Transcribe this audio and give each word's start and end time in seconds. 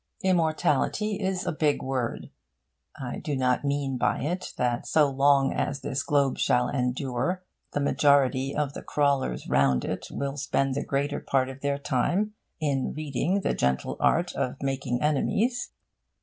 Immortality 0.23 1.19
is 1.19 1.45
a 1.45 1.51
big 1.51 1.83
word. 1.83 2.31
I 2.99 3.19
do 3.19 3.35
not 3.37 3.63
mean 3.63 3.99
by 3.99 4.21
it 4.23 4.51
that 4.57 4.87
so 4.87 5.07
long 5.07 5.53
as 5.53 5.81
this 5.81 6.01
globe 6.01 6.39
shall 6.39 6.67
endure, 6.69 7.43
the 7.73 7.81
majority 7.81 8.55
of 8.55 8.73
the 8.73 8.81
crawlers 8.81 9.47
round 9.47 9.85
it 9.85 10.07
will 10.09 10.37
spend 10.37 10.73
the 10.73 10.83
greater 10.83 11.19
part 11.19 11.49
of 11.49 11.61
their 11.61 11.77
time 11.77 12.33
in 12.59 12.95
reading 12.97 13.41
The 13.41 13.53
Gentle 13.53 13.95
Art 13.99 14.33
of 14.33 14.55
Making 14.59 15.03
Enemies. 15.03 15.69